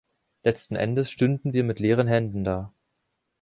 Letzten 0.41 0.75
Endes 0.77 1.11
stünden 1.11 1.53
wir 1.53 1.63
mit 1.63 1.79
leeren 1.79 2.07
Händen 2.07 2.43
da. 2.43 2.73